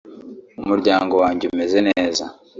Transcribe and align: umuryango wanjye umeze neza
umuryango 0.61 1.13
wanjye 1.23 1.45
umeze 1.53 1.77
neza 1.89 2.25